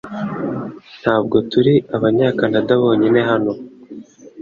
[1.01, 3.51] Ntabwo turi abanyakanada bonyine hano.